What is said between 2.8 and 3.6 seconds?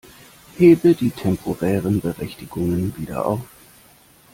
wieder auf.